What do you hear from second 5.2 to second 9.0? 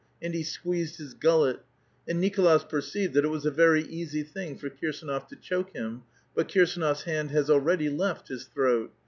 to choke him; but Kirsdnofs hand has already left his throat.